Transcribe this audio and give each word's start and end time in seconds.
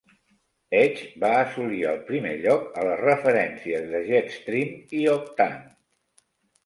Edge 0.77 1.03
va 1.23 1.29
assolir 1.41 1.81
el 1.91 1.99
primer 2.07 2.33
lloc 2.45 2.65
a 2.83 2.87
les 2.89 2.99
referències 3.03 3.87
de 3.95 4.03
Jetstream 4.09 4.75
i 5.03 5.07
Octane. 5.17 6.31